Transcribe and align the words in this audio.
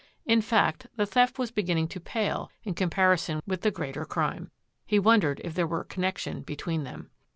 In 0.25 0.41
fact, 0.41 0.87
the 0.95 1.05
theft 1.05 1.37
was 1.37 1.51
beginning 1.51 1.87
to 1.89 1.99
pale 1.99 2.49
in 2.63 2.73
comparison 2.73 3.39
with 3.45 3.61
the 3.61 3.69
greater 3.69 4.03
crime. 4.03 4.49
He 4.83 4.97
wondered 4.97 5.39
if 5.43 5.53
there 5.53 5.67
were 5.67 5.83
connection 5.83 6.41
between 6.41 6.85
them. 6.85 7.11